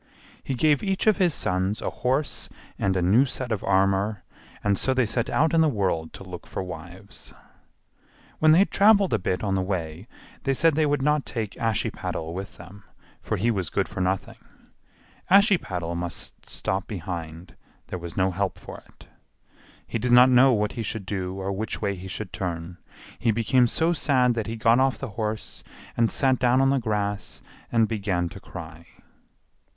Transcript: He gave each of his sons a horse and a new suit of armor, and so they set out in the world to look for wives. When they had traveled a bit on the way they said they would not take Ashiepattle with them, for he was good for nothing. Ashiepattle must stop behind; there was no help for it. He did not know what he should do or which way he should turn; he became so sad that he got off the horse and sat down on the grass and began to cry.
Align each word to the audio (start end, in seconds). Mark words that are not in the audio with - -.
He 0.43 0.55
gave 0.55 0.81
each 0.81 1.05
of 1.05 1.17
his 1.17 1.31
sons 1.31 1.79
a 1.79 1.91
horse 1.91 2.49
and 2.79 2.97
a 2.97 3.03
new 3.03 3.23
suit 3.23 3.51
of 3.51 3.63
armor, 3.63 4.23
and 4.63 4.75
so 4.75 4.95
they 4.95 5.05
set 5.05 5.29
out 5.29 5.53
in 5.53 5.61
the 5.61 5.69
world 5.69 6.11
to 6.13 6.23
look 6.23 6.47
for 6.47 6.63
wives. 6.63 7.35
When 8.39 8.51
they 8.51 8.57
had 8.57 8.71
traveled 8.71 9.13
a 9.13 9.19
bit 9.19 9.43
on 9.43 9.53
the 9.53 9.61
way 9.61 10.07
they 10.41 10.55
said 10.55 10.73
they 10.73 10.87
would 10.87 11.03
not 11.03 11.23
take 11.23 11.51
Ashiepattle 11.53 12.33
with 12.33 12.57
them, 12.57 12.83
for 13.21 13.37
he 13.37 13.51
was 13.51 13.69
good 13.69 13.87
for 13.87 14.01
nothing. 14.01 14.37
Ashiepattle 15.29 15.93
must 15.95 16.49
stop 16.49 16.87
behind; 16.87 17.55
there 17.89 17.99
was 17.99 18.17
no 18.17 18.31
help 18.31 18.57
for 18.57 18.79
it. 18.87 19.05
He 19.85 19.99
did 19.99 20.11
not 20.11 20.31
know 20.31 20.51
what 20.51 20.71
he 20.71 20.81
should 20.81 21.05
do 21.05 21.35
or 21.39 21.51
which 21.51 21.79
way 21.79 21.93
he 21.93 22.07
should 22.07 22.33
turn; 22.33 22.79
he 23.19 23.29
became 23.29 23.67
so 23.67 23.93
sad 23.93 24.33
that 24.33 24.47
he 24.47 24.55
got 24.55 24.79
off 24.79 24.97
the 24.97 25.09
horse 25.09 25.63
and 25.95 26.11
sat 26.11 26.39
down 26.39 26.59
on 26.59 26.71
the 26.71 26.79
grass 26.79 27.43
and 27.71 27.87
began 27.87 28.29
to 28.29 28.39
cry. 28.39 28.87